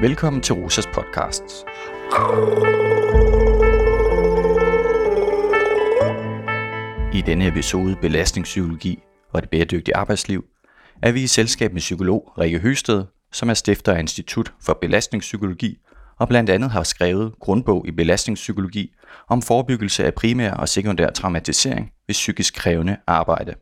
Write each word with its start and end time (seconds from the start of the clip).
Velkommen 0.00 0.42
til 0.42 0.54
Rosas 0.54 0.86
podcast. 0.86 1.42
I 7.14 7.20
denne 7.20 7.46
episode 7.46 7.96
Belastningspsykologi 7.96 9.02
og 9.32 9.42
det 9.42 9.50
bæredygtige 9.50 9.96
arbejdsliv 9.96 10.44
er 11.02 11.12
vi 11.12 11.22
i 11.22 11.26
selskab 11.26 11.72
med 11.72 11.80
psykolog 11.80 12.32
Rikke 12.38 12.58
Høsted, 12.58 13.04
som 13.32 13.50
er 13.50 13.54
stifter 13.54 13.92
af 13.92 13.98
Institut 13.98 14.52
for 14.62 14.78
Belastningspsykologi 14.80 15.78
og 16.18 16.28
blandt 16.28 16.50
andet 16.50 16.70
har 16.70 16.82
skrevet 16.82 17.34
grundbog 17.40 17.88
i 17.88 17.90
belastningspsykologi 17.90 18.94
om 19.28 19.42
forebyggelse 19.42 20.04
af 20.04 20.14
primær 20.14 20.52
og 20.52 20.68
sekundær 20.68 21.10
traumatisering 21.10 21.92
ved 22.06 22.12
psykisk 22.12 22.54
krævende 22.54 22.96
arbejde. 23.06 23.54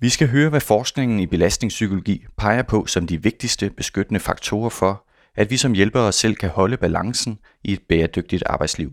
Vi 0.00 0.08
skal 0.08 0.28
høre, 0.28 0.50
hvad 0.50 0.60
forskningen 0.60 1.20
i 1.20 1.26
belastningspsykologi 1.26 2.24
peger 2.38 2.62
på 2.62 2.86
som 2.86 3.06
de 3.06 3.22
vigtigste 3.22 3.70
beskyttende 3.70 4.20
faktorer 4.20 4.70
for, 4.70 5.03
at 5.36 5.50
vi 5.50 5.56
som 5.56 5.72
hjælpere 5.72 6.12
selv 6.12 6.34
kan 6.34 6.48
holde 6.48 6.76
balancen 6.76 7.38
i 7.64 7.72
et 7.72 7.82
bæredygtigt 7.88 8.42
arbejdsliv. 8.46 8.92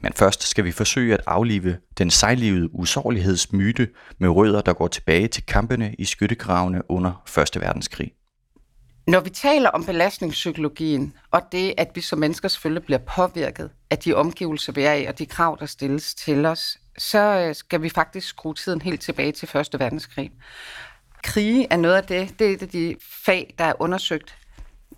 Men 0.00 0.12
først 0.12 0.42
skal 0.42 0.64
vi 0.64 0.72
forsøge 0.72 1.14
at 1.14 1.20
aflive 1.26 1.78
den 1.98 2.10
sejlivede 2.10 2.74
usårlighedsmyte 2.74 3.88
med 4.18 4.28
rødder, 4.28 4.60
der 4.60 4.72
går 4.72 4.88
tilbage 4.88 5.28
til 5.28 5.46
kampene 5.46 5.94
i 5.98 6.04
skyttegravene 6.04 6.90
under 6.90 7.22
1. 7.54 7.60
verdenskrig. 7.60 8.12
Når 9.06 9.20
vi 9.20 9.30
taler 9.30 9.70
om 9.70 9.84
belastningspsykologien, 9.84 11.14
og 11.30 11.42
det, 11.52 11.74
at 11.76 11.90
vi 11.94 12.00
som 12.00 12.18
mennesker 12.18 12.48
selvfølgelig 12.48 12.84
bliver 12.84 12.98
påvirket 12.98 13.70
af 13.90 13.98
de 13.98 14.14
omgivelser, 14.14 14.72
vi 14.72 14.82
er 14.82 14.92
i, 14.92 15.04
og 15.04 15.18
de 15.18 15.26
krav, 15.26 15.56
der 15.60 15.66
stilles 15.66 16.14
til 16.14 16.46
os, 16.46 16.78
så 16.98 17.18
øh, 17.18 17.54
skal 17.54 17.82
vi 17.82 17.88
faktisk 17.88 18.28
skrue 18.28 18.54
tiden 18.54 18.82
helt 18.82 19.00
tilbage 19.00 19.32
til 19.32 19.48
1. 19.56 19.80
verdenskrig. 19.80 20.30
Krige 21.22 21.66
er 21.70 21.76
noget 21.76 21.96
af 21.96 22.04
det, 22.04 22.38
det 22.38 22.46
er 22.46 22.54
et 22.54 22.62
af 22.62 22.68
de 22.68 22.96
fag, 23.24 23.54
der 23.58 23.64
er 23.64 23.82
undersøgt 23.82 24.36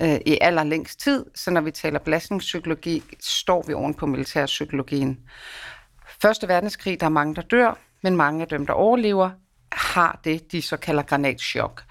øh, 0.02 0.18
i 0.27 0.38
allerlængst 0.41 1.00
tid, 1.00 1.24
så 1.34 1.50
når 1.50 1.60
vi 1.60 1.70
taler 1.70 1.98
belastningspsykologi, 1.98 3.02
står 3.20 3.64
vi 3.66 3.72
oven 3.74 3.94
på 3.94 4.06
militærpsykologien. 4.06 5.18
Første 6.22 6.48
verdenskrig, 6.48 7.00
der 7.00 7.06
er 7.06 7.10
mange, 7.10 7.34
der 7.34 7.42
dør, 7.42 7.78
men 8.02 8.16
mange 8.16 8.42
af 8.42 8.48
dem, 8.48 8.66
der 8.66 8.72
overlever, 8.72 9.30
har 9.72 10.20
det, 10.24 10.52
de 10.52 10.62
så 10.62 10.76
kalder 10.76 11.02
granatschok. 11.02 11.82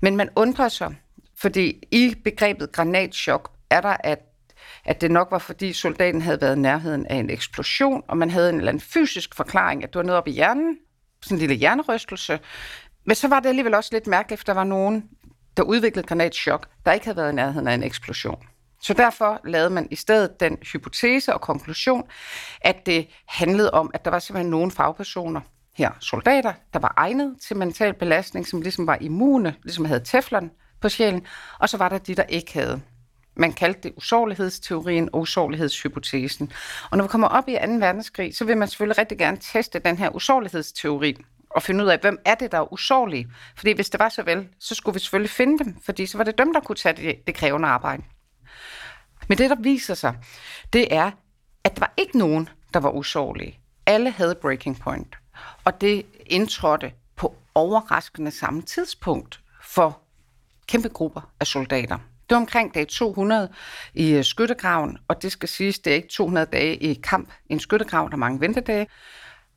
Men 0.00 0.16
man 0.16 0.28
undrer 0.36 0.68
sig, 0.68 0.94
fordi 1.40 1.82
i 1.90 2.14
begrebet 2.24 2.72
granatschok 2.72 3.50
er 3.70 3.80
der, 3.80 3.96
at, 4.00 4.18
at 4.84 5.00
det 5.00 5.10
nok 5.10 5.28
var, 5.30 5.38
fordi 5.38 5.72
soldaten 5.72 6.22
havde 6.22 6.40
været 6.40 6.56
i 6.56 6.58
nærheden 6.58 7.06
af 7.06 7.16
en 7.16 7.30
eksplosion, 7.30 8.02
og 8.08 8.16
man 8.16 8.30
havde 8.30 8.50
en 8.50 8.56
eller 8.56 8.68
anden 8.68 8.80
fysisk 8.80 9.34
forklaring, 9.34 9.84
at 9.84 9.92
det 9.92 9.98
var 9.98 10.02
noget 10.02 10.18
op 10.18 10.28
i 10.28 10.30
hjernen, 10.30 10.78
sådan 11.22 11.36
en 11.36 11.38
lille 11.38 11.54
hjernerystelse. 11.54 12.40
Men 13.04 13.16
så 13.16 13.28
var 13.28 13.40
det 13.40 13.48
alligevel 13.48 13.74
også 13.74 13.90
lidt 13.92 14.06
mærkeligt, 14.06 14.40
at 14.40 14.46
der 14.46 14.54
var 14.54 14.64
nogen, 14.64 15.08
der 15.56 15.62
udviklede 15.62 16.06
granatschok, 16.06 16.68
der 16.84 16.92
ikke 16.92 17.06
havde 17.06 17.16
været 17.16 17.32
i 17.32 17.34
nærheden 17.34 17.68
af 17.68 17.74
en 17.74 17.82
eksplosion. 17.82 18.46
Så 18.82 18.94
derfor 18.94 19.40
lavede 19.44 19.70
man 19.70 19.88
i 19.90 19.96
stedet 19.96 20.40
den 20.40 20.58
hypotese 20.72 21.34
og 21.34 21.40
konklusion, 21.40 22.02
at 22.60 22.86
det 22.86 23.08
handlede 23.28 23.70
om, 23.70 23.90
at 23.94 24.04
der 24.04 24.10
var 24.10 24.18
simpelthen 24.18 24.50
nogle 24.50 24.70
fagpersoner, 24.70 25.40
her 25.74 25.90
soldater, 26.00 26.52
der 26.72 26.78
var 26.78 26.94
egnet 26.96 27.36
til 27.46 27.56
mental 27.56 27.94
belastning, 27.94 28.46
som 28.46 28.62
ligesom 28.62 28.86
var 28.86 28.98
immune, 29.00 29.54
ligesom 29.62 29.84
havde 29.84 30.00
teflon 30.04 30.50
på 30.80 30.88
sjælen, 30.88 31.26
og 31.58 31.68
så 31.68 31.76
var 31.76 31.88
der 31.88 31.98
de, 31.98 32.14
der 32.14 32.22
ikke 32.22 32.52
havde. 32.54 32.80
Man 33.36 33.52
kaldte 33.52 33.80
det 33.80 33.92
usårlighedsteorien 33.96 35.08
og 35.12 35.20
usårlighedshypotesen. 35.20 36.52
Og 36.90 36.96
når 36.96 37.04
vi 37.04 37.08
kommer 37.08 37.28
op 37.28 37.48
i 37.48 37.52
2. 37.52 37.72
verdenskrig, 37.72 38.36
så 38.36 38.44
vil 38.44 38.56
man 38.56 38.68
selvfølgelig 38.68 38.98
rigtig 38.98 39.18
gerne 39.18 39.36
teste 39.36 39.78
den 39.78 39.98
her 39.98 40.14
usårlighedsteori 40.14 41.16
og 41.54 41.62
finde 41.62 41.84
ud 41.84 41.88
af, 41.88 41.98
hvem 41.98 42.18
er 42.24 42.34
det, 42.34 42.52
der 42.52 42.58
er 42.58 42.72
usårlige. 42.72 43.28
Fordi 43.56 43.72
hvis 43.72 43.90
det 43.90 44.00
var 44.00 44.08
så 44.08 44.22
vel, 44.22 44.48
så 44.60 44.74
skulle 44.74 44.94
vi 44.94 44.98
selvfølgelig 44.98 45.30
finde 45.30 45.64
dem, 45.64 45.76
fordi 45.84 46.06
så 46.06 46.16
var 46.16 46.24
det 46.24 46.38
dem, 46.38 46.52
der 46.52 46.60
kunne 46.60 46.76
tage 46.76 46.96
det, 46.96 47.26
det 47.26 47.34
krævende 47.34 47.68
arbejde. 47.68 48.02
Men 49.28 49.38
det, 49.38 49.50
der 49.50 49.56
viser 49.60 49.94
sig, 49.94 50.14
det 50.72 50.94
er, 50.94 51.10
at 51.64 51.74
der 51.74 51.80
var 51.80 51.92
ikke 51.96 52.18
nogen, 52.18 52.48
der 52.74 52.80
var 52.80 52.90
usårlige. 52.90 53.58
Alle 53.86 54.10
havde 54.10 54.34
breaking 54.34 54.80
point. 54.80 55.16
Og 55.64 55.80
det 55.80 56.06
indtrådte 56.26 56.92
på 57.16 57.34
overraskende 57.54 58.30
samme 58.30 58.62
tidspunkt 58.62 59.40
for 59.62 60.00
kæmpe 60.66 60.88
grupper 60.88 61.32
af 61.40 61.46
soldater. 61.46 61.96
Det 61.96 62.34
var 62.34 62.40
omkring 62.40 62.74
dag 62.74 62.88
200 62.88 63.52
i 63.94 64.12
øh, 64.12 64.24
skyttegraven, 64.24 64.98
og 65.08 65.22
det 65.22 65.32
skal 65.32 65.48
siges, 65.48 65.78
det 65.78 65.90
er 65.90 65.94
ikke 65.94 66.08
200 66.08 66.46
dage 66.46 66.76
i 66.76 66.94
kamp 66.94 67.32
i 67.50 67.52
en 67.52 67.60
skyttegrav, 67.60 68.06
der 68.08 68.12
er 68.12 68.16
mange 68.16 68.40
ventedage. 68.40 68.86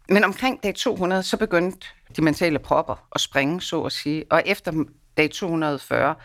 Men 0.09 0.23
omkring 0.23 0.63
dag 0.63 0.75
200, 0.75 1.23
så 1.23 1.37
begyndte 1.37 1.87
de 2.15 2.21
mentale 2.21 2.59
propper 2.59 3.07
at 3.15 3.21
springe, 3.21 3.61
så 3.61 3.81
at 3.81 3.91
sige. 3.91 4.25
Og 4.29 4.43
efter 4.45 4.83
dag 5.17 5.31
240, 5.31 6.15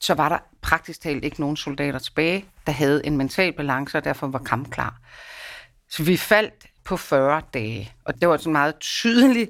så 0.00 0.14
var 0.14 0.28
der 0.28 0.38
praktisk 0.62 1.00
talt 1.00 1.24
ikke 1.24 1.40
nogen 1.40 1.56
soldater 1.56 1.98
tilbage, 1.98 2.44
der 2.66 2.72
havde 2.72 3.06
en 3.06 3.16
mental 3.16 3.52
balance, 3.52 3.98
og 3.98 4.04
derfor 4.04 4.26
var 4.26 4.38
kampklar. 4.38 5.00
Så 5.88 6.02
vi 6.02 6.16
faldt 6.16 6.66
på 6.84 6.96
40 6.96 7.42
dage, 7.54 7.92
og 8.04 8.20
det 8.20 8.28
var 8.28 8.46
en 8.46 8.52
meget 8.52 8.74
tydelig 8.80 9.48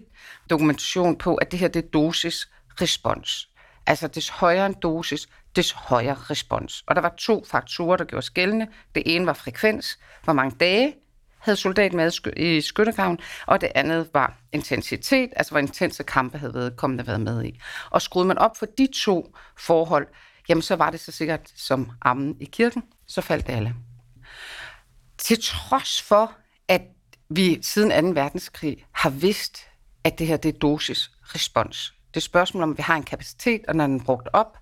dokumentation 0.50 1.16
på, 1.18 1.34
at 1.34 1.50
det 1.50 1.58
her 1.58 1.68
det 1.68 1.84
er 1.84 1.88
dosis-respons. 1.88 3.48
Altså, 3.86 4.08
des 4.08 4.28
højere 4.28 4.66
en 4.66 4.74
dosis, 4.74 5.28
des 5.56 5.72
højere 5.72 6.14
respons. 6.14 6.84
Og 6.86 6.94
der 6.96 7.00
var 7.02 7.14
to 7.18 7.44
faktorer, 7.50 7.96
der 7.96 8.04
gjorde 8.04 8.26
skældende. 8.26 8.66
Det 8.94 9.02
ene 9.06 9.26
var 9.26 9.32
frekvens, 9.32 9.98
hvor 10.24 10.32
mange 10.32 10.56
dage 10.60 10.94
havde 11.46 11.56
soldat 11.56 11.92
med 11.92 12.10
i 12.36 12.60
skyttegraven, 12.60 13.18
og 13.46 13.60
det 13.60 13.72
andet 13.74 14.08
var 14.12 14.38
intensitet, 14.52 15.30
altså 15.36 15.52
hvor 15.52 15.58
intense 15.58 16.02
kampe 16.02 16.38
havde 16.38 16.54
været, 16.54 16.76
kommet 16.76 17.06
været 17.06 17.20
med 17.20 17.44
i. 17.44 17.60
Og 17.90 18.02
skruede 18.02 18.28
man 18.28 18.38
op 18.38 18.56
for 18.56 18.66
de 18.78 18.88
to 18.94 19.36
forhold, 19.58 20.06
jamen 20.48 20.62
så 20.62 20.76
var 20.76 20.90
det 20.90 21.00
så 21.00 21.12
sikkert 21.12 21.52
som 21.56 21.90
ammen 22.02 22.36
i 22.40 22.44
kirken, 22.44 22.82
så 23.06 23.20
faldt 23.20 23.48
alle. 23.48 23.74
Til 25.18 25.38
trods 25.42 26.02
for, 26.02 26.32
at 26.68 26.82
vi 27.28 27.58
siden 27.62 28.14
2. 28.14 28.20
verdenskrig 28.20 28.86
har 28.92 29.10
vidst, 29.10 29.58
at 30.04 30.18
det 30.18 30.26
her 30.26 30.36
det 30.36 30.54
er 30.54 30.58
dosis-respons, 30.58 31.94
det 32.14 32.20
er 32.20 32.24
spørgsmål 32.24 32.62
om, 32.62 32.76
vi 32.78 32.82
har 32.82 32.96
en 32.96 33.02
kapacitet, 33.02 33.60
og 33.68 33.76
når 33.76 33.86
den 33.86 34.00
er 34.00 34.04
brugt 34.04 34.28
op, 34.32 34.58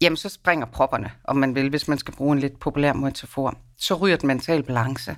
jamen 0.00 0.16
så 0.16 0.28
springer 0.28 0.66
propperne, 0.66 1.12
om 1.24 1.36
man 1.36 1.54
vil, 1.54 1.68
hvis 1.68 1.88
man 1.88 1.98
skal 1.98 2.14
bruge 2.14 2.32
en 2.32 2.40
lidt 2.40 2.60
populær 2.60 2.92
metafor. 2.92 3.54
Så 3.78 3.94
ryger 3.94 4.16
den 4.16 4.26
mentale 4.26 4.62
balance. 4.62 5.16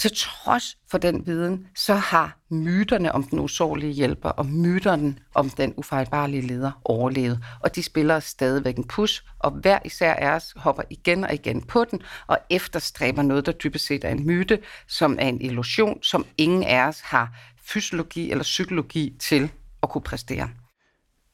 Til 0.00 0.16
trods 0.16 0.78
for 0.90 0.98
den 0.98 1.26
viden, 1.26 1.66
så 1.74 1.94
har 1.94 2.38
myterne 2.50 3.12
om 3.12 3.22
den 3.22 3.38
usårlige 3.38 3.92
hjælper 3.92 4.28
og 4.28 4.46
myterne 4.46 5.16
om 5.34 5.50
den 5.50 5.74
ufejlbarlige 5.76 6.46
leder 6.46 6.80
overlevet, 6.84 7.44
og 7.60 7.76
de 7.76 7.82
spiller 7.82 8.20
stadigvæk 8.20 8.76
en 8.76 8.84
pus, 8.84 9.24
og 9.38 9.50
hver 9.50 9.78
især 9.84 10.14
af 10.14 10.34
os 10.34 10.52
hopper 10.56 10.82
igen 10.90 11.24
og 11.24 11.34
igen 11.34 11.62
på 11.62 11.84
den, 11.84 12.02
og 12.26 12.38
efterstræber 12.50 13.22
noget, 13.22 13.46
der 13.46 13.52
dybest 13.52 13.86
set 13.86 14.04
er 14.04 14.08
en 14.08 14.26
myte, 14.26 14.58
som 14.88 15.16
er 15.20 15.28
en 15.28 15.40
illusion, 15.40 16.02
som 16.02 16.26
ingen 16.38 16.64
af 16.64 16.88
os 16.88 17.00
har 17.00 17.36
fysiologi 17.62 18.30
eller 18.30 18.44
psykologi 18.44 19.16
til 19.18 19.50
at 19.82 19.88
kunne 19.88 20.02
præstere. 20.02 20.48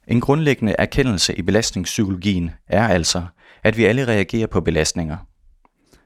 En 0.09 0.21
grundlæggende 0.21 0.75
erkendelse 0.79 1.35
i 1.35 1.43
belastningspsykologien 1.43 2.51
er 2.67 2.89
altså, 2.89 3.27
at 3.63 3.77
vi 3.77 3.85
alle 3.85 4.07
reagerer 4.07 4.47
på 4.47 4.61
belastninger. 4.61 5.17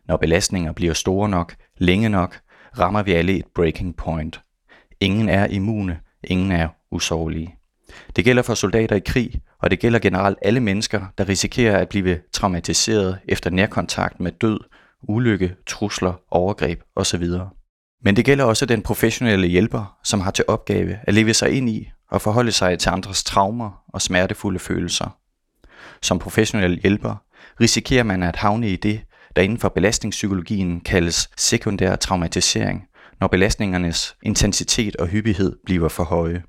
Når 0.09 0.17
belastninger 0.17 0.73
bliver 0.73 0.95
store 0.95 1.29
nok, 1.29 1.55
længe 1.79 2.09
nok, 2.09 2.41
rammer 2.79 3.03
vi 3.03 3.13
alle 3.13 3.39
et 3.39 3.47
breaking 3.55 3.97
point. 3.97 4.41
Ingen 5.01 5.29
er 5.29 5.47
immune, 5.47 6.01
ingen 6.25 6.53
er 6.53 6.69
usårlige. 6.91 7.55
Det 8.17 8.25
gælder 8.25 8.43
for 8.43 8.55
soldater 8.55 8.97
i 8.97 9.01
krig, 9.01 9.41
og 9.63 9.71
det 9.71 9.79
gælder 9.79 9.99
generelt 9.99 10.39
alle 10.43 10.61
mennesker, 10.61 11.07
der 11.19 11.29
risikerer 11.29 11.79
at 11.79 11.89
blive 11.89 12.21
traumatiseret 12.33 13.19
efter 13.29 13.51
nærkontakt 13.51 14.21
med 14.21 14.33
død, 14.33 14.61
ulykke, 15.03 15.55
trusler, 15.67 16.13
overgreb 16.31 16.83
osv. 16.97 17.29
Men 18.03 18.17
det 18.17 18.25
gælder 18.25 18.45
også 18.45 18.67
den 18.67 18.83
professionelle 18.83 19.47
hjælper, 19.47 19.99
som 20.05 20.21
har 20.21 20.31
til 20.31 20.45
opgave 20.49 20.99
at 21.03 21.15
leve 21.15 21.35
sig 21.35 21.51
ind 21.51 21.69
i 21.69 21.91
og 22.11 22.23
forholde 22.23 22.53
sig 22.53 22.79
til 22.79 22.91
andres 22.91 23.25
traumer 23.25 23.83
og 23.89 24.03
smertefulde 24.03 24.59
følelser. 24.59 25.17
Som 26.03 26.19
professionel 26.19 26.81
hjælper 26.81 27.17
risikerer 27.61 28.03
man 28.03 28.23
at 28.23 28.37
havne 28.37 28.69
i 28.69 28.77
det, 28.77 29.01
der 29.37 29.43
inden 29.43 29.59
for 29.59 29.69
belastningspsykologien 29.69 30.81
kaldes 30.81 31.31
sekundær 31.37 31.97
traumatisering, 31.97 32.85
når 33.21 33.29
belastningernes 33.29 34.17
intensitet 34.23 34.97
og 34.97 35.07
hyppighed 35.07 35.57
bliver 35.65 35.89
for 35.89 36.05
høje. 36.05 36.43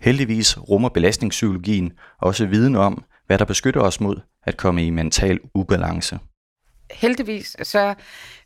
Heldigvis 0.00 0.58
rummer 0.58 0.88
belastningspsykologien 0.88 1.92
også 2.18 2.46
viden 2.46 2.76
om, 2.76 3.04
hvad 3.26 3.38
der 3.38 3.44
beskytter 3.44 3.80
os 3.80 4.00
mod 4.00 4.16
at 4.46 4.56
komme 4.56 4.86
i 4.86 4.90
mental 4.90 5.38
ubalance 5.54 6.18
heldigvis 6.92 7.56
så, 7.62 7.94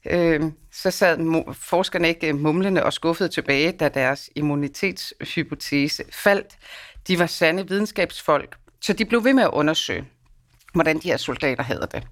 øh, 0.06 0.42
så 0.72 0.90
sad 0.90 1.18
forskerne 1.54 2.08
ikke 2.08 2.28
øh, 2.28 2.36
mumlende 2.36 2.84
og 2.84 2.92
skuffede 2.92 3.28
tilbage, 3.28 3.72
da 3.72 3.88
deres 3.88 4.30
immunitetshypotese 4.36 6.04
faldt. 6.12 6.58
De 7.08 7.18
var 7.18 7.26
sande 7.26 7.68
videnskabsfolk, 7.68 8.56
så 8.80 8.92
de 8.92 9.04
blev 9.04 9.24
ved 9.24 9.32
med 9.32 9.42
at 9.42 9.50
undersøge, 9.52 10.04
hvordan 10.74 10.98
de 10.98 11.08
her 11.08 11.16
soldater 11.16 11.62
havde 11.62 11.88
det. 11.92 12.06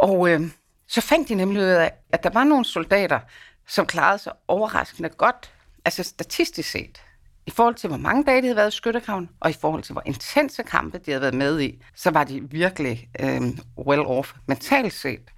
Og 0.00 0.30
øh, 0.30 0.40
så 0.88 1.00
fandt 1.00 1.28
de 1.28 1.34
nemlig 1.34 1.62
ud 1.62 1.66
af, 1.66 1.92
at 2.12 2.22
der 2.22 2.30
var 2.30 2.44
nogle 2.44 2.64
soldater, 2.64 3.20
som 3.68 3.86
klarede 3.86 4.18
sig 4.18 4.32
overraskende 4.48 5.08
godt, 5.08 5.52
altså 5.84 6.02
statistisk 6.02 6.70
set, 6.70 7.02
i 7.46 7.50
forhold 7.50 7.74
til, 7.74 7.88
hvor 7.88 7.96
mange 7.96 8.24
dage 8.24 8.42
de 8.42 8.46
havde 8.46 8.56
været 8.56 8.72
i 8.72 8.76
skyttegraven, 8.76 9.30
og 9.40 9.50
i 9.50 9.52
forhold 9.60 9.82
til, 9.82 9.92
hvor 9.92 10.02
intense 10.06 10.62
kampe 10.62 10.98
de 10.98 11.10
havde 11.10 11.20
været 11.20 11.34
med 11.34 11.60
i, 11.60 11.82
så 11.94 12.10
var 12.10 12.24
de 12.24 12.50
virkelig 12.50 13.08
øh, 13.20 13.40
well 13.86 14.00
off 14.00 14.32
mentalt 14.46 14.92
set. 14.92 15.30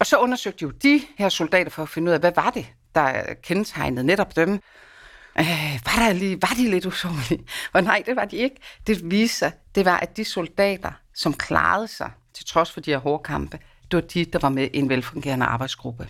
Og 0.00 0.06
så 0.06 0.18
undersøgte 0.18 0.62
jo 0.62 0.70
de 0.70 1.02
her 1.18 1.28
soldater 1.28 1.70
for 1.70 1.82
at 1.82 1.88
finde 1.88 2.08
ud 2.08 2.14
af, 2.14 2.20
hvad 2.20 2.32
var 2.36 2.50
det, 2.50 2.66
der 2.94 3.34
kendetegnede 3.42 4.06
netop 4.06 4.36
dem. 4.36 4.52
Øh, 5.38 5.80
var, 5.86 6.06
der 6.06 6.12
lige, 6.12 6.42
var 6.42 6.54
de 6.56 6.70
lidt 6.70 6.86
usårlige? 6.86 7.46
Og 7.74 7.82
nej, 7.82 8.02
det 8.06 8.16
var 8.16 8.24
de 8.24 8.36
ikke. 8.36 8.56
Det 8.86 9.10
viste 9.10 9.38
sig, 9.38 9.52
det 9.74 9.84
var, 9.84 9.96
at 9.96 10.16
de 10.16 10.24
soldater, 10.24 10.92
som 11.14 11.34
klarede 11.34 11.88
sig, 11.88 12.10
til 12.40 12.46
trods 12.46 12.72
for 12.72 12.80
de 12.80 12.90
her 12.90 12.98
hårde 12.98 13.22
kampe, 13.22 13.58
det 13.90 13.96
var 13.96 14.00
de, 14.00 14.24
der 14.24 14.38
var 14.38 14.48
med 14.48 14.68
i 14.72 14.78
en 14.78 14.88
velfungerende 14.88 15.46
arbejdsgruppe. 15.46 16.08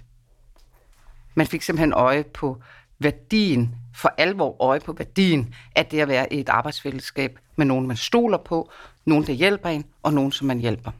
Man 1.35 1.47
fik 1.47 1.63
simpelthen 1.63 1.93
øje 1.93 2.25
på 2.25 2.63
værdien, 2.99 3.75
for 3.95 4.15
alvor 4.19 4.63
øje 4.63 4.81
på 4.81 4.93
værdien 4.93 5.55
af 5.77 5.87
det 5.87 6.01
at 6.01 6.09
være 6.09 6.33
i 6.33 6.41
et 6.41 6.49
arbejdsfællesskab 6.49 7.39
med 7.57 7.67
nogen, 7.67 7.87
man 7.87 7.97
stoler 7.97 8.39
på, 8.39 8.71
nogen, 9.05 9.27
der 9.27 9.33
hjælper 9.33 9.69
en, 9.69 9.85
og 10.03 10.13
nogen, 10.13 10.33
som 10.33 10.47
man 10.47 10.59
hjælper. 10.59 10.91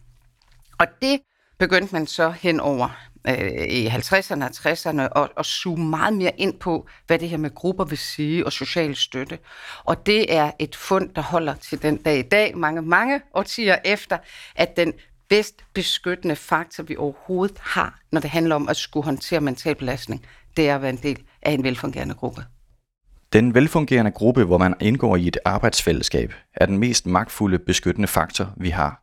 Og 0.79 0.87
det 1.03 1.21
begyndte 1.59 1.95
man 1.95 2.07
så 2.07 2.31
hen 2.31 2.61
over 2.61 2.89
øh, 3.29 3.65
i 3.69 3.87
50'erne 3.87 4.45
og 4.45 4.51
60'erne 4.51 5.03
at, 5.03 5.31
og 5.37 5.45
zoome 5.47 5.85
meget 5.85 6.15
mere 6.15 6.33
ind 6.37 6.59
på, 6.59 6.87
hvad 7.07 7.19
det 7.19 7.29
her 7.29 7.37
med 7.37 7.55
grupper 7.55 7.85
vil 7.85 7.99
sige 7.99 8.47
og 8.47 8.53
social 8.53 8.97
støtte. 8.97 9.39
Og 9.85 10.07
det 10.07 10.35
er 10.35 10.51
et 10.59 10.77
fund, 10.77 11.15
der 11.15 11.23
holder 11.23 11.55
til 11.55 11.83
den 11.83 11.97
dag 11.97 12.19
i 12.19 12.23
dag, 12.23 12.57
mange, 12.57 12.83
mange 12.83 13.21
årtier 13.35 13.77
efter, 13.85 14.19
at 14.57 14.77
den 14.77 14.93
bedst 15.31 15.65
beskyttende 15.75 16.37
faktor, 16.37 16.83
vi 16.83 16.97
overhovedet 16.97 17.59
har, 17.59 18.01
når 18.13 18.21
det 18.21 18.31
handler 18.31 18.55
om 18.55 18.69
at 18.69 18.77
skulle 18.77 19.05
håndtere 19.05 19.41
mental 19.41 19.75
belastning, 19.75 20.27
det 20.57 20.69
er 20.69 20.75
at 20.75 20.83
være 20.83 20.91
en 20.91 20.97
del 20.97 21.23
af 21.43 21.53
en 21.53 21.65
velfungerende 21.65 22.15
gruppe. 22.15 22.45
Den 23.33 23.55
velfungerende 23.55 24.11
gruppe, 24.11 24.45
hvor 24.45 24.59
man 24.59 24.75
indgår 24.81 25.17
i 25.17 25.27
et 25.27 25.39
arbejdsfællesskab, 25.45 26.35
er 26.55 26.67
den 26.67 26.79
mest 26.79 27.07
magtfulde 27.07 27.59
beskyttende 27.59 28.09
faktor, 28.09 28.55
vi 28.57 28.71
har. 28.71 29.03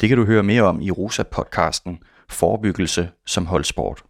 Det 0.00 0.08
kan 0.08 0.18
du 0.18 0.24
høre 0.24 0.42
mere 0.42 0.62
om 0.62 0.80
i 0.80 0.90
Rosa-podcasten 0.90 1.98
Forebyggelse 2.28 3.10
som 3.26 3.46
holdsport. 3.46 4.04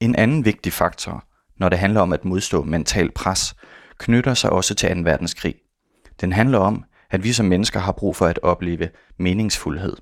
En 0.00 0.14
anden 0.14 0.44
vigtig 0.44 0.72
faktor, 0.72 1.24
når 1.56 1.68
det 1.68 1.78
handler 1.78 2.00
om 2.00 2.12
at 2.12 2.24
modstå 2.24 2.62
mental 2.62 3.10
pres, 3.10 3.54
knytter 3.98 4.34
sig 4.34 4.50
også 4.50 4.74
til 4.74 4.96
2. 4.96 5.00
verdenskrig. 5.02 5.54
Den 6.20 6.32
handler 6.32 6.58
om, 6.58 6.84
at 7.10 7.24
vi 7.24 7.32
som 7.32 7.46
mennesker 7.46 7.80
har 7.80 7.92
brug 7.92 8.16
for 8.16 8.26
at 8.26 8.38
opleve 8.42 8.88
meningsfuldhed. 9.18 9.96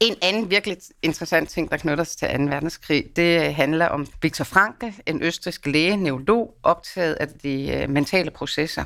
En 0.00 0.16
anden 0.22 0.50
virkelig 0.50 0.76
interessant 1.02 1.48
ting, 1.50 1.70
der 1.70 1.76
knytter 1.76 2.04
sig 2.04 2.18
til 2.18 2.38
2. 2.38 2.44
verdenskrig, 2.44 3.04
det 3.16 3.54
handler 3.54 3.86
om 3.86 4.06
Viktor 4.22 4.44
Frankl, 4.44 4.86
en 5.06 5.22
østrisk 5.22 5.66
læge, 5.66 5.96
neurolog, 5.96 6.54
optaget 6.62 7.14
af 7.14 7.28
de 7.28 7.72
øh, 7.72 7.90
mentale 7.90 8.30
processer. 8.30 8.84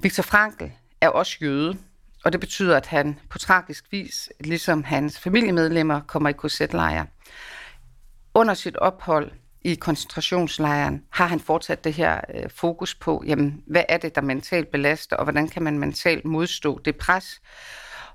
Viktor 0.00 0.22
Frankl 0.22 0.64
er 1.00 1.08
også 1.08 1.36
jøde, 1.42 1.78
og 2.24 2.32
det 2.32 2.40
betyder, 2.40 2.76
at 2.76 2.86
han 2.86 3.18
på 3.30 3.38
tragisk 3.38 3.84
vis, 3.90 4.28
ligesom 4.40 4.84
hans 4.84 5.18
familiemedlemmer, 5.18 6.00
kommer 6.00 6.28
i 6.28 6.32
korsetlejre. 6.32 7.06
Under 8.34 8.54
sit 8.54 8.76
ophold 8.76 9.30
i 9.62 9.74
koncentrationslejren 9.74 11.02
har 11.10 11.26
han 11.26 11.40
fortsat 11.40 11.84
det 11.84 11.92
her 11.92 12.20
øh, 12.34 12.50
fokus 12.50 12.94
på, 12.94 13.24
jamen, 13.26 13.62
hvad 13.66 13.84
er 13.88 13.96
det, 13.96 14.14
der 14.14 14.20
mentalt 14.20 14.70
belaster, 14.70 15.16
og 15.16 15.24
hvordan 15.24 15.48
kan 15.48 15.62
man 15.62 15.78
mentalt 15.78 16.24
modstå 16.24 16.80
det 16.84 16.96
pres, 16.96 17.40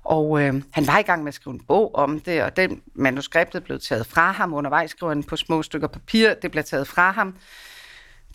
og 0.04 0.42
øh, 0.42 0.62
han 0.70 0.86
var 0.86 0.98
i 0.98 1.02
gang 1.02 1.22
med 1.22 1.28
at 1.28 1.34
skrive 1.34 1.54
en 1.54 1.60
bog 1.60 1.94
om 1.94 2.20
det, 2.20 2.42
og 2.42 2.56
den 2.56 2.82
manuskriptet 2.94 3.64
blev 3.64 3.80
taget 3.80 4.06
fra 4.06 4.32
ham. 4.32 4.54
Undervejs 4.54 4.90
skriver 4.90 5.12
han 5.12 5.22
på 5.22 5.36
små 5.36 5.62
stykker 5.62 5.88
papir, 5.88 6.34
det 6.34 6.50
blev 6.50 6.64
taget 6.64 6.86
fra 6.88 7.10
ham. 7.10 7.36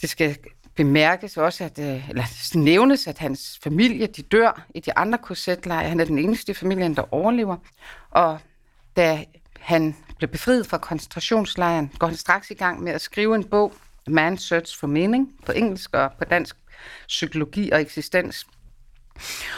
Det 0.02 0.10
skal 0.10 0.38
bemærkes 0.76 1.38
også, 1.38 1.64
at, 1.64 1.80
øh, 1.80 2.10
eller 2.10 2.58
nævnes, 2.58 3.08
at 3.08 3.18
hans 3.18 3.60
familie, 3.64 4.08
de 4.08 4.22
dør 4.22 4.66
i 4.76 4.80
de 4.80 4.98
andre 4.98 5.18
korsetlejre. 5.18 5.90
Han 5.90 6.00
er 6.00 6.06
den 6.06 6.20
eneste 6.20 6.52
i 6.52 6.56
familien, 6.56 6.96
der 6.96 7.14
overlever. 7.14 7.58
Og 8.12 8.40
da 8.96 9.26
han 9.60 9.96
blev 10.18 10.30
befriet 10.30 10.68
fra 10.68 10.78
koncentrationslejren, 10.78 11.92
går 12.00 12.08
han 12.08 12.16
straks 12.16 12.52
i 12.52 12.54
gang 12.54 12.84
med 12.84 12.92
at 12.92 13.02
skrive 13.02 13.36
en 13.36 13.44
bog, 13.44 13.74
Man 14.08 14.38
Search 14.38 14.80
for 14.80 14.88
Meaning, 14.88 15.34
på 15.46 15.52
engelsk 15.52 15.94
og 15.94 16.12
på 16.18 16.26
dansk, 16.26 16.56
psykologi 17.08 17.70
og 17.72 17.82
eksistens. 17.82 18.48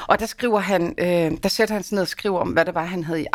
Og 0.07 0.19
der 0.19 0.25
skriver 0.25 0.59
han, 0.59 0.95
øh, 0.97 1.31
der 1.43 1.49
sætter 1.49 1.75
han 1.75 1.83
sig 1.83 1.95
ned 1.95 2.01
og 2.01 2.07
skriver 2.07 2.39
om, 2.39 2.49
hvad 2.49 2.65
det 2.65 2.75
var, 2.75 2.85
han 2.85 3.03
havde 3.03 3.21
i 3.21 3.25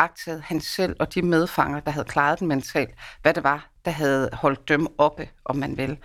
han 0.43 0.61
selv 0.61 0.95
og 0.99 1.13
de 1.13 1.21
medfanger, 1.21 1.79
der 1.79 1.91
havde 1.91 2.05
klaret 2.05 2.39
den 2.39 2.47
mentalt, 2.47 2.89
hvad 3.21 3.33
det 3.33 3.43
var, 3.43 3.69
der 3.85 3.91
havde 3.91 4.29
holdt 4.33 4.69
dem 4.69 4.87
oppe, 4.97 5.29
om 5.45 5.55
man 5.55 5.77
vil. 5.77 5.97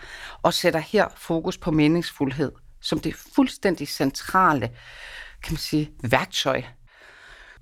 Og 0.42 0.54
sætter 0.54 0.80
her 0.80 1.08
fokus 1.16 1.58
på 1.58 1.70
meningsfuldhed, 1.70 2.52
som 2.80 3.00
det 3.00 3.14
fuldstændig 3.34 3.88
centrale, 3.88 4.70
kan 5.42 5.52
man 5.52 5.58
sige, 5.58 5.90
værktøj. 6.02 6.62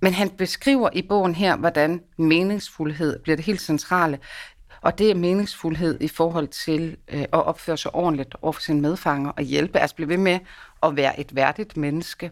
Men 0.01 0.15
han 0.15 0.31
beskriver 0.31 0.91
i 0.93 1.03
bogen 1.09 1.35
her, 1.35 1.57
hvordan 1.57 2.01
meningsfuldhed 2.19 3.23
bliver 3.23 3.37
det 3.37 3.45
helt 3.45 3.61
centrale. 3.61 4.19
Og 4.81 4.99
det 4.99 5.11
er 5.11 5.15
meningsfuldhed 5.15 6.01
i 6.01 6.09
forhold 6.09 6.49
til 6.49 6.97
øh, 7.09 7.21
at 7.21 7.29
opføre 7.33 7.77
sig 7.77 7.95
ordentligt 7.95 8.35
over 8.43 8.53
for 8.53 8.61
sine 8.61 8.81
medfanger 8.81 9.31
og 9.31 9.43
hjælpe, 9.43 9.79
altså 9.79 9.97
blive 9.97 10.09
ved 10.09 10.17
med 10.17 10.39
at 10.83 10.97
være 10.97 11.21
et 11.21 11.35
værdigt 11.35 11.77
menneske. 11.77 12.31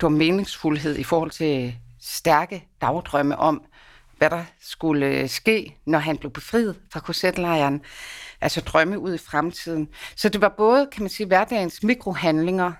Du 0.00 0.06
har 0.06 0.16
meningsfuldhed 0.16 0.98
i 0.98 1.02
forhold 1.02 1.30
til 1.30 1.74
stærke 2.00 2.64
dagdrømme 2.80 3.36
om, 3.36 3.62
hvad 4.18 4.30
der 4.30 4.44
skulle 4.60 5.06
øh, 5.06 5.28
ske, 5.28 5.76
når 5.86 5.98
han 5.98 6.18
blev 6.18 6.32
befriet 6.32 6.76
fra 6.92 7.00
korsetlejren. 7.00 7.82
Altså 8.40 8.60
drømme 8.60 8.98
ud 8.98 9.14
i 9.14 9.18
fremtiden. 9.18 9.88
Så 10.16 10.28
det 10.28 10.40
var 10.40 10.48
både, 10.48 10.88
kan 10.92 11.02
man 11.02 11.10
sige, 11.10 11.26
hverdagens 11.26 11.82
mikrohandlinger, 11.82 12.72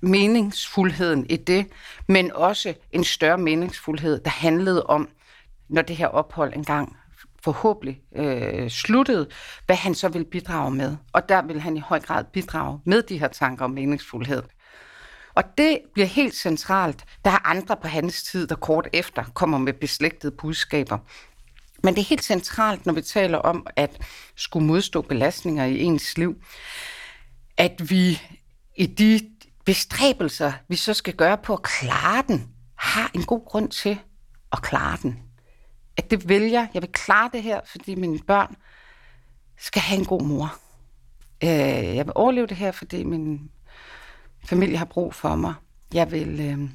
meningsfuldheden 0.00 1.26
i 1.30 1.36
det, 1.36 1.66
men 2.06 2.32
også 2.32 2.74
en 2.92 3.04
større 3.04 3.38
meningsfuldhed, 3.38 4.20
der 4.20 4.30
handlede 4.30 4.86
om, 4.86 5.08
når 5.68 5.82
det 5.82 5.96
her 5.96 6.06
ophold 6.06 6.52
engang 6.56 6.96
forhåbentlig 7.44 8.00
øh, 8.16 8.70
sluttede, 8.70 9.28
hvad 9.66 9.76
han 9.76 9.94
så 9.94 10.08
vil 10.08 10.24
bidrage 10.24 10.70
med. 10.70 10.96
Og 11.12 11.28
der 11.28 11.42
vil 11.42 11.60
han 11.60 11.76
i 11.76 11.80
høj 11.80 12.00
grad 12.00 12.24
bidrage 12.32 12.80
med 12.84 13.02
de 13.02 13.18
her 13.18 13.28
tanker 13.28 13.64
om 13.64 13.70
meningsfuldhed. 13.70 14.42
Og 15.34 15.44
det 15.58 15.78
bliver 15.94 16.06
helt 16.06 16.34
centralt. 16.34 17.04
Der 17.24 17.30
er 17.30 17.48
andre 17.48 17.76
på 17.82 17.88
hans 17.88 18.22
tid, 18.22 18.46
der 18.46 18.54
kort 18.54 18.88
efter 18.92 19.24
kommer 19.34 19.58
med 19.58 19.72
beslægtede 19.72 20.32
budskaber. 20.38 20.98
Men 21.82 21.94
det 21.94 22.00
er 22.00 22.06
helt 22.06 22.24
centralt, 22.24 22.86
når 22.86 22.92
vi 22.92 23.02
taler 23.02 23.38
om 23.38 23.66
at 23.76 23.98
skulle 24.36 24.66
modstå 24.66 25.02
belastninger 25.02 25.64
i 25.64 25.82
ens 25.82 26.18
liv, 26.18 26.34
at 27.56 27.90
vi 27.90 28.22
i 28.76 28.86
de 28.86 29.20
bestræbelser, 29.64 30.52
vi 30.68 30.76
så 30.76 30.94
skal 30.94 31.14
gøre 31.14 31.38
på 31.38 31.52
at 31.52 31.62
klare 31.62 32.24
den, 32.28 32.48
har 32.78 33.10
en 33.14 33.22
god 33.22 33.44
grund 33.46 33.68
til 33.68 33.98
at 34.52 34.62
klare 34.62 34.98
den 35.02 35.23
at 35.96 36.10
det 36.10 36.28
vælger, 36.28 36.66
jeg 36.74 36.82
vil 36.82 36.92
klare 36.92 37.30
det 37.32 37.42
her, 37.42 37.60
fordi 37.66 37.94
mine 37.94 38.18
børn 38.18 38.56
skal 39.58 39.82
have 39.82 39.98
en 39.98 40.04
god 40.04 40.22
mor. 40.22 40.54
Øh, 41.42 41.96
jeg 41.96 42.06
vil 42.06 42.12
overleve 42.14 42.46
det 42.46 42.56
her, 42.56 42.72
fordi 42.72 43.04
min 43.04 43.50
familie 44.44 44.76
har 44.76 44.84
brug 44.84 45.14
for 45.14 45.36
mig. 45.36 45.54
Jeg 45.94 46.12
vil 46.12 46.40
øh, 46.40 46.70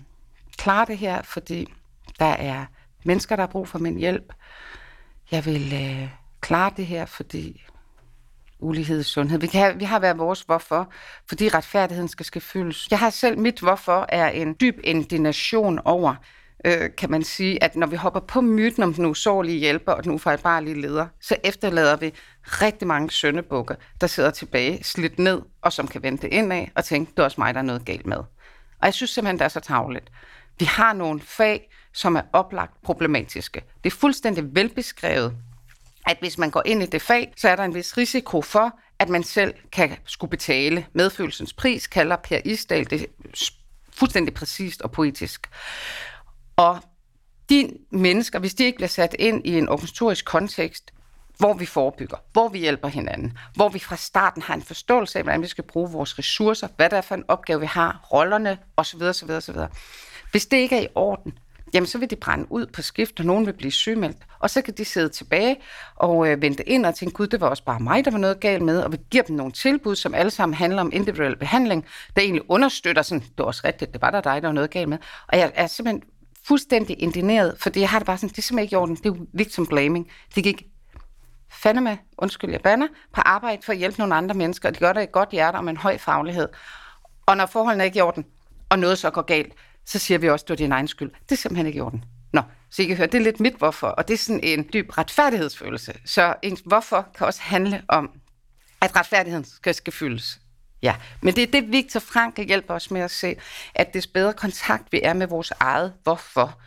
klare 0.58 0.86
det 0.86 0.98
her, 0.98 1.22
fordi 1.22 1.74
der 2.20 2.26
er 2.26 2.66
mennesker, 3.04 3.36
der 3.36 3.44
har 3.44 3.48
brug 3.48 3.68
for 3.68 3.80
min 3.80 3.98
hjælp. 3.98 4.34
Jeg 5.32 5.46
vil 5.46 5.74
øh, 5.74 6.10
klare 6.42 6.72
det 6.78 6.86
her, 6.86 7.06
fordi 7.06 7.62
ulighed 8.60 9.00
i 9.00 9.04
sundhed. 9.04 9.40
Vi, 9.40 9.48
kan 9.48 9.62
have, 9.62 9.78
vi 9.78 9.86
har 9.86 10.00
været 10.00 10.18
vores 10.18 10.42
hvorfor, 10.42 10.92
fordi 11.30 11.50
retfærdigheden 11.50 12.08
skal 12.08 12.26
ske 12.26 12.40
fyldes. 12.40 12.88
Jeg 12.92 13.00
har 13.00 13.10
selv, 13.10 13.40
mit 13.40 13.60
hvorfor 13.60 14.06
er 14.10 14.30
en 14.30 14.56
dyb 14.62 14.80
indignation 14.84 15.80
over, 15.86 16.16
øh, 16.66 16.90
kan 16.98 17.12
man 17.12 17.24
sige, 17.24 17.64
at 17.64 17.76
når 17.76 17.88
vi 17.88 17.96
hopper 17.96 18.20
på 18.20 18.42
myten 18.42 18.84
om 18.84 18.94
den 18.94 19.06
usårlige 19.06 19.60
hjælper 19.60 19.92
og 19.92 20.04
den 20.04 20.12
ufejlbarlige 20.12 20.82
leder, 20.82 21.08
så 21.22 21.36
efterlader 21.44 21.96
vi 21.96 22.14
rigtig 22.44 22.88
mange 22.88 23.12
søndebukker, 23.12 23.76
der 24.02 24.08
sidder 24.08 24.32
tilbage, 24.32 24.84
slidt 24.84 25.20
ned, 25.20 25.42
og 25.62 25.74
som 25.74 25.88
kan 25.88 26.04
vente 26.04 26.30
indad 26.30 26.66
og 26.76 26.86
tænke, 26.86 27.12
det 27.12 27.20
er 27.20 27.24
også 27.24 27.42
mig, 27.42 27.54
der 27.54 27.60
er 27.60 27.64
noget 27.64 27.86
galt 27.86 28.06
med. 28.06 28.18
Og 28.18 28.86
jeg 28.86 28.94
synes 28.94 29.12
simpelthen, 29.12 29.40
det 29.40 29.46
er 29.46 29.50
så 29.50 29.60
tavligt. 29.60 30.12
Vi 30.60 30.66
har 30.66 30.94
nogle 30.94 31.22
fag, 31.22 31.70
som 31.94 32.16
er 32.16 32.22
oplagt 32.34 32.82
problematiske. 32.84 33.64
Det 33.84 33.92
er 33.92 33.96
fuldstændig 33.96 34.56
velbeskrevet, 34.56 35.36
at 36.08 36.18
hvis 36.20 36.38
man 36.38 36.50
går 36.52 36.64
ind 36.66 36.84
i 36.84 36.86
det 36.86 37.02
fag, 37.02 37.34
så 37.38 37.50
er 37.50 37.56
der 37.56 37.64
en 37.64 37.76
vis 37.76 37.98
risiko 37.98 38.42
for, 38.42 38.80
at 39.00 39.10
man 39.10 39.24
selv 39.24 39.54
kan 39.72 39.98
skulle 40.06 40.32
betale 40.32 40.86
medfølelsens 40.94 41.54
pris, 41.54 41.88
kalder 41.88 42.16
Per 42.16 42.40
Isdal 42.46 42.90
det 42.90 43.06
fuldstændig 43.94 44.34
præcist 44.34 44.82
og 44.82 44.92
poetisk. 44.92 45.48
Og 46.60 46.80
de 47.50 47.72
mennesker, 47.92 48.40
hvis 48.40 48.54
de 48.54 48.64
ikke 48.64 48.76
bliver 48.76 48.88
sat 48.88 49.16
ind 49.20 49.46
i 49.46 49.58
en 49.58 49.70
organisatorisk 49.70 50.26
kontekst, 50.26 50.94
hvor 51.38 51.54
vi 51.54 51.66
forebygger, 51.66 52.18
hvor 52.32 52.50
vi 52.50 52.60
hjælper 52.60 52.88
hinanden, 52.88 53.38
hvor 53.56 53.70
vi 53.70 53.80
fra 53.80 53.96
starten 53.96 54.42
har 54.42 54.54
en 54.54 54.62
forståelse 54.62 55.20
af, 55.20 55.24
hvordan 55.24 55.42
vi 55.42 55.48
skal 55.48 55.64
bruge 55.64 55.92
vores 55.92 56.20
ressourcer, 56.20 56.68
hvad 56.76 56.90
der 56.90 56.98
er 56.98 57.02
for 57.02 57.16
en 57.16 57.24
opgave, 57.28 57.60
vi 57.60 57.66
har, 57.66 58.08
rollerne 58.14 58.58
osv. 58.78 59.02
osv., 59.02 59.30
osv. 59.32 59.56
Hvis 60.32 60.46
det 60.46 60.58
ikke 60.58 60.76
er 60.76 60.82
i 60.82 60.88
orden, 60.96 61.38
jamen 61.74 61.88
så 61.88 61.98
vil 61.98 62.10
de 62.10 62.16
brænde 62.16 62.52
ud 62.52 62.66
på 62.66 62.82
skift, 62.82 63.20
og 63.20 63.26
nogen 63.26 63.46
vil 63.46 63.54
blive 63.54 63.72
sygemeldt. 63.72 64.18
Og 64.40 64.50
så 64.50 64.62
kan 64.62 64.74
de 64.78 64.86
sidde 64.86 65.10
tilbage 65.10 65.58
og 65.96 66.28
øh, 66.28 66.42
vente 66.42 66.70
ind 66.70 66.86
og 66.86 66.96
tænke, 66.96 67.16
gud, 67.16 67.28
det 67.28 67.42
var 67.42 67.48
også 67.48 67.64
bare 67.64 67.80
mig, 67.80 68.06
der 68.06 68.12
var 68.12 68.18
noget 68.18 68.40
galt 68.40 68.64
med, 68.64 68.82
og 68.82 68.92
vi 68.92 68.98
giver 69.12 69.24
dem 69.24 69.36
nogle 69.36 69.52
tilbud, 69.52 69.96
som 69.96 70.14
alle 70.14 70.32
sammen 70.32 70.54
handler 70.54 70.82
om 70.82 70.90
individuel 70.94 71.36
behandling, 71.36 71.86
der 72.16 72.22
egentlig 72.22 72.52
understøtter 72.52 73.02
sådan, 73.02 73.22
det 73.22 73.38
var 73.38 73.46
også 73.46 73.62
rigtigt, 73.66 73.94
det 73.94 74.02
var 74.02 74.12
der 74.12 74.22
dig, 74.22 74.42
der 74.42 74.48
var 74.48 74.54
noget 74.54 74.70
galt 74.70 74.90
med. 74.90 74.98
Og 75.28 75.38
jeg 75.38 75.52
er 75.56 75.68
simpelthen 75.68 76.04
fuldstændig 76.50 77.02
indineret, 77.02 77.56
fordi 77.60 77.80
jeg 77.80 77.90
har 77.90 78.00
det 78.00 78.06
bare 78.06 78.18
sådan, 78.18 78.30
det 78.30 78.38
er 78.38 78.42
simpelthen 78.42 78.64
ikke 78.64 78.74
i 78.74 78.78
orden, 78.78 78.96
det 78.96 79.06
er 79.06 79.10
jo 79.10 79.28
victim 79.34 79.68
blaming. 79.68 80.12
Det 80.36 80.44
gik 80.44 80.64
fandeme, 81.52 81.98
undskyld 82.18 82.52
jeg 82.52 82.62
banner, 82.62 82.88
på 83.14 83.22
arbejde 83.22 83.62
for 83.66 83.72
at 83.72 83.78
hjælpe 83.78 84.00
nogle 84.00 84.16
andre 84.16 84.36
mennesker, 84.36 84.70
og 84.70 84.76
de 84.76 84.80
gør 84.80 84.94
det 84.94 85.04
et 85.04 85.12
godt 85.12 85.30
hjerte 85.30 85.56
og 85.56 85.64
med 85.64 85.72
en 85.72 85.78
høj 85.78 85.98
faglighed. 85.98 86.48
Og 87.26 87.38
når 87.38 87.46
forholdene 87.46 87.84
er 87.84 87.86
ikke 87.86 87.98
i 87.98 88.02
orden, 88.02 88.26
og 88.70 88.80
noget 88.80 88.98
så 88.98 89.10
går 89.10 89.22
galt, 89.22 89.54
så 89.86 90.00
siger 90.00 90.18
vi 90.18 90.30
også, 90.30 90.46
det 90.48 90.54
er 90.54 90.58
din 90.58 90.72
egen 90.72 90.88
skyld. 90.88 91.12
Det 91.30 91.32
er 91.32 91.36
simpelthen 91.36 91.68
ikke 91.68 91.78
i 91.78 91.82
orden. 91.82 92.04
Nå, 92.34 92.42
så 92.70 92.82
I 92.82 92.86
kan 92.86 92.98
høre, 92.98 93.08
det 93.08 93.16
er 93.16 93.24
lidt 93.24 93.40
mit 93.40 93.56
hvorfor, 93.58 93.88
og 93.88 94.08
det 94.08 94.14
er 94.14 94.18
sådan 94.18 94.44
en 94.44 94.70
dyb 94.74 94.98
retfærdighedsfølelse. 94.98 95.94
Så 96.06 96.36
ens 96.42 96.62
hvorfor 96.66 97.08
kan 97.18 97.28
også 97.28 97.42
handle 97.42 97.84
om, 97.88 98.10
at 98.82 98.96
retfærdigheden 98.96 99.46
skal, 99.46 99.76
skal 99.76 99.94
fyldes. 99.94 100.40
Ja, 100.82 100.96
men 101.22 101.36
det 101.36 101.44
er 101.44 101.52
det, 101.52 101.72
Victor 101.72 102.00
Frankl 102.00 102.42
hjælper 102.42 102.74
os 102.74 102.92
med 102.92 103.02
at 103.02 103.12
se, 103.12 103.36
at 103.76 103.94
des 103.94 104.08
bedre 104.08 104.34
kontakt 104.34 104.92
vi 104.92 105.02
er 105.04 105.14
med 105.14 105.28
vores 105.28 105.52
eget 105.60 105.94
hvorfor, 106.04 106.58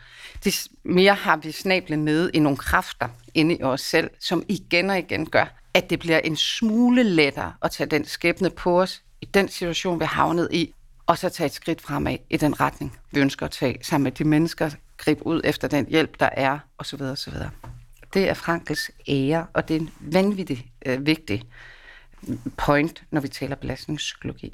des 0.43 0.67
mere 0.83 1.13
har 1.13 1.37
vi 1.37 1.51
snablet 1.51 1.99
nede 1.99 2.31
i 2.33 2.39
nogle 2.39 2.57
kræfter 2.57 3.07
inde 3.33 3.57
i 3.57 3.63
os 3.63 3.81
selv, 3.81 4.09
som 4.19 4.43
igen 4.47 4.89
og 4.89 4.99
igen 4.99 5.25
gør, 5.25 5.45
at 5.73 5.89
det 5.89 5.99
bliver 5.99 6.19
en 6.19 6.35
smule 6.35 7.03
lettere 7.03 7.53
at 7.61 7.71
tage 7.71 7.89
den 7.89 8.05
skæbne 8.05 8.49
på 8.49 8.81
os 8.81 9.01
i 9.21 9.25
den 9.25 9.47
situation, 9.47 9.99
vi 9.99 10.03
er 10.03 10.07
havnet 10.07 10.47
i, 10.51 10.73
og 11.05 11.17
så 11.17 11.29
tage 11.29 11.45
et 11.45 11.53
skridt 11.53 11.81
fremad 11.81 12.17
i 12.29 12.37
den 12.37 12.59
retning, 12.59 12.97
vi 13.11 13.19
ønsker 13.19 13.45
at 13.45 13.51
tage 13.51 13.77
sammen 13.81 14.03
med 14.03 14.11
de 14.11 14.23
mennesker, 14.23 14.69
gribe 14.97 15.25
ud 15.25 15.41
efter 15.43 15.67
den 15.67 15.85
hjælp, 15.89 16.19
der 16.19 16.29
er, 16.31 16.59
osv. 16.77 17.01
osv. 17.01 17.33
Det 18.13 18.29
er 18.29 18.33
Frankels 18.33 18.91
ære, 19.07 19.45
og 19.53 19.67
det 19.67 19.75
er 19.75 19.79
en 19.79 19.89
vanvittig 19.99 20.71
øh, 20.85 21.05
vigtig 21.05 21.43
point, 22.57 23.03
når 23.11 23.21
vi 23.21 23.27
taler 23.27 23.55
belastningspsykologi. 23.55 24.53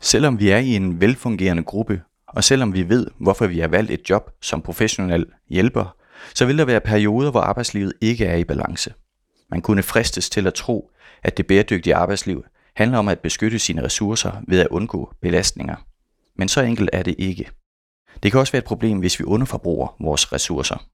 Selvom 0.00 0.40
vi 0.40 0.50
er 0.50 0.58
i 0.58 0.76
en 0.76 1.00
velfungerende 1.00 1.62
gruppe, 1.62 2.02
og 2.28 2.44
selvom 2.44 2.74
vi 2.74 2.88
ved, 2.88 3.06
hvorfor 3.18 3.46
vi 3.46 3.58
har 3.58 3.68
valgt 3.68 3.90
et 3.90 4.10
job 4.10 4.30
som 4.42 4.62
professionel 4.62 5.26
hjælper, 5.48 5.96
så 6.34 6.46
vil 6.46 6.58
der 6.58 6.64
være 6.64 6.80
perioder, 6.80 7.30
hvor 7.30 7.40
arbejdslivet 7.40 7.92
ikke 8.00 8.24
er 8.24 8.36
i 8.36 8.44
balance. 8.44 8.94
Man 9.50 9.62
kunne 9.62 9.82
fristes 9.82 10.30
til 10.30 10.46
at 10.46 10.54
tro, 10.54 10.90
at 11.22 11.36
det 11.36 11.46
bæredygtige 11.46 11.94
arbejdsliv 11.94 12.44
handler 12.76 12.98
om 12.98 13.08
at 13.08 13.20
beskytte 13.20 13.58
sine 13.58 13.84
ressourcer 13.84 14.32
ved 14.48 14.60
at 14.60 14.68
undgå 14.68 15.12
belastninger. 15.22 15.76
Men 16.38 16.48
så 16.48 16.60
enkelt 16.60 16.90
er 16.92 17.02
det 17.02 17.14
ikke. 17.18 17.50
Det 18.22 18.32
kan 18.32 18.40
også 18.40 18.52
være 18.52 18.58
et 18.58 18.64
problem, 18.64 18.98
hvis 18.98 19.18
vi 19.18 19.24
underforbruger 19.24 19.96
vores 20.00 20.32
ressourcer. 20.32 20.86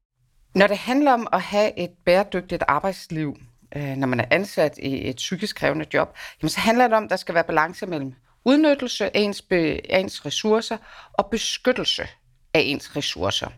Når 0.54 0.66
det 0.66 0.78
handler 0.78 1.12
om 1.12 1.26
at 1.32 1.40
have 1.42 1.78
et 1.78 1.90
bæredygtigt 2.04 2.62
arbejdsliv, 2.68 3.37
øh, 3.76 3.97
når 3.97 4.07
man 4.07 4.21
er 4.21 4.25
ansat 4.31 4.79
i 4.79 5.09
et 5.09 5.17
psykisk 5.17 5.57
krævende 5.57 5.87
job, 5.95 6.17
jamen 6.43 6.50
så 6.50 6.61
handler 6.61 6.88
det 6.88 6.97
om, 6.97 7.05
at 7.05 7.11
der 7.11 7.17
skal 7.17 7.35
være 7.35 7.45
balance 7.45 7.87
mellem 7.87 8.14
udnyttelse 8.45 9.17
af 9.17 9.21
ens, 9.21 9.43
be, 9.43 9.93
ens 9.93 10.26
ressourcer 10.26 10.76
og 11.12 11.31
beskyttelse 11.31 12.02
af 12.55 12.61
ens 12.61 12.97
ressourcer. 12.97 13.49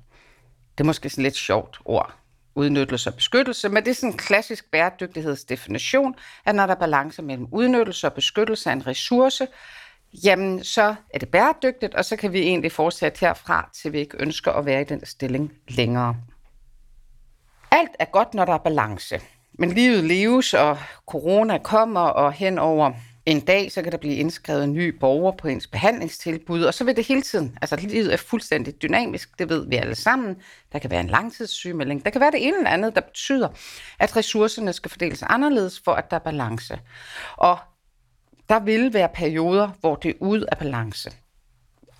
Det 0.79 0.85
er 0.85 0.85
måske 0.85 1.11
sådan 1.11 1.23
lidt 1.23 1.37
sjovt 1.37 1.79
ord, 1.85 2.15
udnyttelse 2.55 3.11
og 3.11 3.15
beskyttelse, 3.15 3.69
men 3.69 3.85
det 3.85 3.91
er 3.91 3.95
sådan 3.95 4.11
en 4.11 4.19
klassisk 4.19 4.71
bæredygtighedsdefinition, 4.71 6.15
at 6.45 6.55
når 6.55 6.67
der 6.67 6.75
er 6.75 6.79
balance 6.79 7.23
mellem 7.23 7.47
udnyttelse 7.53 8.07
og 8.07 8.13
beskyttelse 8.13 8.71
af 8.71 8.73
en 8.73 8.87
ressource, 8.87 9.47
jamen 10.25 10.65
så 10.65 10.95
er 11.15 11.19
det 11.19 11.29
bæredygtigt, 11.29 11.95
og 11.95 12.05
så 12.05 12.17
kan 12.17 12.33
vi 12.33 12.39
egentlig 12.39 12.73
fortsætte 12.73 13.21
herfra, 13.21 13.71
til 13.75 13.93
vi 13.93 13.99
ikke 13.99 14.17
ønsker 14.21 14.53
at 14.53 14.67
være 14.67 14.81
i 14.81 14.85
den 14.85 15.07
stilling 15.07 15.53
længere. 15.69 16.17
Alt 17.71 17.91
er 17.99 18.05
godt, 18.05 18.35
når 18.35 18.45
der 18.45 18.53
er 18.53 18.59
balance. 18.59 19.21
Men 19.59 19.73
livet 19.73 20.05
leves, 20.05 20.55
og 20.55 20.79
corona 21.07 21.59
kommer, 21.59 22.01
og 22.01 22.33
hen 22.33 22.59
over 22.59 22.93
en 23.27 23.41
dag, 23.41 23.73
så 23.73 23.83
kan 23.83 23.93
der 23.93 23.99
blive 23.99 24.15
indskrevet 24.15 24.65
en 24.65 24.73
ny 24.73 24.89
borger 24.89 25.33
på 25.33 25.49
ens 25.49 25.67
behandlingstilbud, 25.67 26.63
og 26.63 26.75
så 26.75 26.85
vil 26.85 26.97
det 26.97 27.07
hele 27.07 27.23
tiden, 27.23 27.59
altså 27.63 27.77
livet 27.77 28.13
er 28.13 28.17
fuldstændig 28.17 28.83
dynamisk, 28.83 29.39
det 29.39 29.49
ved 29.49 29.69
vi 29.69 29.77
alle 29.77 29.95
sammen. 29.95 30.37
Der 30.73 30.79
kan 30.79 30.91
være 30.91 31.01
en 31.01 31.07
langtidssygemelding, 31.07 32.05
der 32.05 32.11
kan 32.11 32.21
være 32.21 32.31
det 32.31 32.47
ene 32.47 32.57
eller 32.57 32.71
andet, 32.71 32.95
der 32.95 33.01
betyder, 33.01 33.49
at 33.99 34.17
ressourcerne 34.17 34.73
skal 34.73 34.91
fordeles 34.91 35.23
anderledes, 35.23 35.81
for 35.85 35.93
at 35.93 36.11
der 36.11 36.17
er 36.17 36.21
balance. 36.21 36.79
Og 37.37 37.59
der 38.49 38.61
vil 38.61 38.95
være 38.95 39.09
perioder, 39.09 39.71
hvor 39.81 39.95
det 39.95 40.09
er 40.09 40.15
ude 40.21 40.47
af 40.53 40.59
balance. 40.59 41.11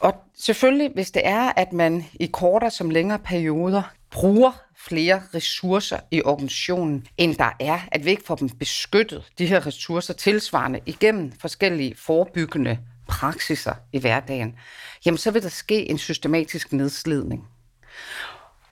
Og 0.01 0.15
selvfølgelig, 0.39 0.91
hvis 0.95 1.11
det 1.11 1.23
er, 1.25 1.53
at 1.57 1.73
man 1.73 2.05
i 2.21 2.27
kortere 2.27 2.71
som 2.71 2.91
længere 2.91 3.19
perioder 3.19 3.83
bruger 4.15 4.53
flere 4.77 5.23
ressourcer 5.35 5.99
i 6.11 6.23
organisationen, 6.23 7.07
end 7.19 7.35
der 7.37 7.51
er, 7.61 7.81
at 7.93 8.05
vi 8.05 8.11
ikke 8.11 8.23
får 8.27 8.35
dem 8.35 8.49
beskyttet, 8.49 9.33
de 9.39 9.47
her 9.47 9.67
ressourcer 9.67 10.15
tilsvarende, 10.15 10.81
igennem 10.87 11.33
forskellige 11.41 11.95
forebyggende 11.97 12.79
praksiser 13.09 13.75
i 13.93 13.99
hverdagen, 13.99 14.55
jamen 15.07 15.19
så 15.19 15.31
vil 15.31 15.43
der 15.43 15.49
ske 15.49 15.91
en 15.91 15.99
systematisk 15.99 16.73
nedslidning. 16.73 17.49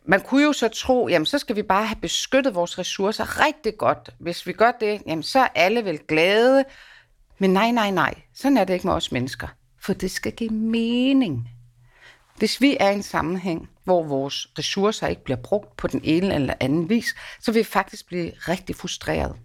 Man 0.04 0.20
kunne 0.20 0.42
jo 0.42 0.52
så 0.52 0.68
tro, 0.68 1.08
jamen 1.08 1.26
så 1.26 1.38
skal 1.38 1.56
vi 1.56 1.62
bare 1.62 1.86
have 1.86 2.00
beskyttet 2.00 2.54
vores 2.54 2.78
ressourcer 2.78 3.46
rigtig 3.46 3.78
godt. 3.78 4.10
Hvis 4.18 4.46
vi 4.46 4.52
gør 4.52 4.72
det, 4.80 5.02
jamen 5.06 5.22
så 5.22 5.38
er 5.38 5.48
alle 5.54 5.84
vel 5.84 5.98
glade. 6.08 6.64
Men 7.38 7.52
nej, 7.52 7.70
nej, 7.70 7.90
nej. 7.90 8.14
Sådan 8.34 8.56
er 8.56 8.64
det 8.64 8.74
ikke 8.74 8.86
med 8.86 8.94
os 8.94 9.12
mennesker. 9.12 9.46
For 9.80 9.92
det 9.92 10.10
skal 10.10 10.32
give 10.32 10.50
mening. 10.50 11.48
Hvis 12.36 12.60
vi 12.60 12.76
er 12.80 12.90
i 12.90 12.94
en 12.94 13.02
sammenhæng, 13.02 13.68
hvor 13.84 14.02
vores 14.02 14.48
ressourcer 14.58 15.06
ikke 15.06 15.24
bliver 15.24 15.36
brugt 15.36 15.76
på 15.76 15.86
den 15.86 16.00
ene 16.04 16.34
eller 16.34 16.54
anden 16.60 16.88
vis, 16.88 17.14
så 17.40 17.52
vil 17.52 17.58
vi 17.58 17.64
faktisk 17.64 18.06
blive 18.06 18.32
rigtig 18.48 18.76
frustreret. 18.76 19.36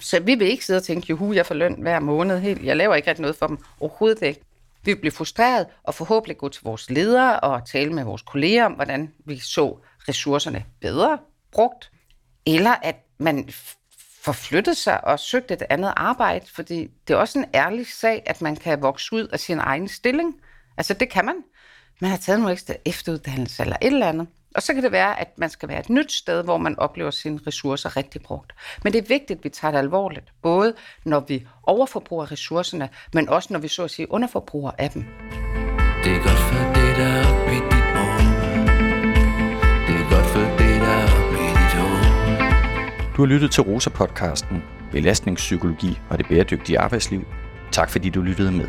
Så 0.00 0.20
vi 0.20 0.34
vil 0.34 0.46
ikke 0.46 0.64
sidde 0.64 0.78
og 0.78 0.84
tænke, 0.84 1.06
juhu, 1.10 1.32
jeg 1.32 1.46
får 1.46 1.54
løn 1.54 1.76
hver 1.80 2.00
måned 2.00 2.40
helt. 2.40 2.64
Jeg 2.64 2.76
laver 2.76 2.94
ikke 2.94 3.08
rigtig 3.08 3.22
noget 3.22 3.36
for 3.36 3.46
dem. 3.46 3.58
Overhovedet 3.80 4.22
ikke. 4.22 4.40
Vi 4.84 4.92
vil 4.92 5.00
blive 5.00 5.12
frustreret 5.12 5.66
og 5.82 5.94
forhåbentlig 5.94 6.38
gå 6.38 6.48
til 6.48 6.62
vores 6.64 6.90
ledere 6.90 7.40
og 7.40 7.66
tale 7.66 7.92
med 7.92 8.04
vores 8.04 8.22
kolleger 8.22 8.64
om, 8.64 8.72
hvordan 8.72 9.12
vi 9.26 9.38
så 9.38 9.78
ressourcerne 10.08 10.64
bedre 10.80 11.18
brugt. 11.52 11.90
Eller 12.46 12.74
at 12.82 12.96
man 13.18 13.48
forflyttede 14.24 14.74
sig 14.74 15.04
og 15.04 15.20
søgte 15.20 15.54
et 15.54 15.62
andet 15.70 15.92
arbejde, 15.96 16.46
fordi 16.46 16.88
det 17.08 17.14
er 17.14 17.18
også 17.18 17.38
en 17.38 17.44
ærlig 17.54 17.86
sag, 17.86 18.22
at 18.26 18.42
man 18.42 18.56
kan 18.56 18.82
vokse 18.82 19.12
ud 19.12 19.26
af 19.26 19.40
sin 19.40 19.58
egen 19.58 19.88
stilling. 19.88 20.34
Altså 20.76 20.94
det 20.94 21.10
kan 21.10 21.24
man 21.24 21.34
man 22.00 22.10
har 22.10 22.16
taget 22.16 22.40
nogle 22.40 22.52
ekstra 22.52 22.74
efteruddannelse 22.84 23.62
eller 23.62 23.76
et 23.82 23.86
eller 23.86 24.06
andet. 24.06 24.26
Og 24.54 24.62
så 24.62 24.74
kan 24.74 24.82
det 24.82 24.92
være, 24.92 25.20
at 25.20 25.28
man 25.36 25.50
skal 25.50 25.68
være 25.68 25.80
et 25.80 25.90
nyt 25.90 26.12
sted, 26.12 26.44
hvor 26.44 26.58
man 26.58 26.78
oplever 26.78 27.10
sine 27.10 27.40
ressourcer 27.46 27.96
rigtig 27.96 28.22
brugt. 28.22 28.52
Men 28.84 28.92
det 28.92 28.98
er 28.98 29.08
vigtigt, 29.08 29.38
at 29.38 29.44
vi 29.44 29.48
tager 29.48 29.72
det 29.72 29.78
alvorligt, 29.78 30.32
både 30.42 30.74
når 31.04 31.20
vi 31.20 31.46
overforbruger 31.62 32.32
ressourcerne, 32.32 32.88
men 33.12 33.28
også 33.28 33.52
når 33.52 33.60
vi 33.60 33.68
så 33.68 33.84
at 33.84 33.90
sige 33.90 34.12
underforbruger 34.12 34.70
af 34.78 34.90
dem. 34.90 35.04
Det 36.04 36.12
er 36.12 36.22
godt 36.22 36.38
for 36.38 36.64
det, 36.74 36.96
der 36.96 37.06
er 37.06 37.50
i 37.50 37.54
dit 37.54 37.84
Det 39.86 39.94
er 40.00 40.10
godt 40.10 40.26
for 40.26 40.40
det, 40.40 40.80
der 40.80 40.94
er 41.02 41.08
i 41.32 41.48
dit 41.58 41.74
hoved. 41.80 42.04
Du 43.16 43.22
har 43.22 43.26
lyttet 43.26 43.50
til 43.50 43.62
Rosa-podcasten 43.62 44.56
Belastningspsykologi 44.92 45.98
og 46.10 46.18
det 46.18 46.26
bæredygtige 46.28 46.78
arbejdsliv. 46.78 47.26
Tak 47.72 47.90
fordi 47.90 48.10
du 48.10 48.20
lyttede 48.20 48.52
med. 48.52 48.68